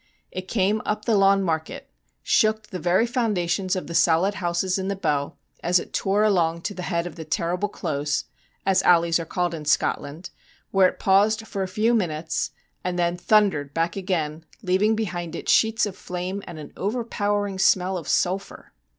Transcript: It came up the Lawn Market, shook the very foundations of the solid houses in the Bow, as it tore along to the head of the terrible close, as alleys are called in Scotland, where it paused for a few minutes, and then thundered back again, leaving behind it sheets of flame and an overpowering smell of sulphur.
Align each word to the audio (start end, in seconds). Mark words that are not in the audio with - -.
It 0.31 0.47
came 0.47 0.81
up 0.83 1.05
the 1.05 1.15
Lawn 1.15 1.43
Market, 1.43 1.87
shook 2.23 2.63
the 2.65 2.79
very 2.79 3.05
foundations 3.05 3.75
of 3.75 3.85
the 3.85 3.93
solid 3.93 4.33
houses 4.33 4.79
in 4.79 4.87
the 4.87 4.95
Bow, 4.95 5.35
as 5.61 5.77
it 5.77 5.93
tore 5.93 6.23
along 6.23 6.61
to 6.63 6.73
the 6.73 6.81
head 6.81 7.05
of 7.05 7.17
the 7.17 7.23
terrible 7.23 7.69
close, 7.69 8.23
as 8.65 8.81
alleys 8.81 9.19
are 9.19 9.25
called 9.27 9.53
in 9.53 9.65
Scotland, 9.65 10.31
where 10.71 10.87
it 10.89 10.97
paused 10.97 11.45
for 11.45 11.61
a 11.61 11.67
few 11.67 11.93
minutes, 11.93 12.49
and 12.83 12.97
then 12.97 13.15
thundered 13.15 13.75
back 13.75 13.95
again, 13.95 14.43
leaving 14.63 14.95
behind 14.95 15.35
it 15.35 15.47
sheets 15.47 15.85
of 15.85 15.95
flame 15.95 16.41
and 16.47 16.57
an 16.57 16.73
overpowering 16.75 17.59
smell 17.59 17.95
of 17.95 18.07
sulphur. 18.09 18.71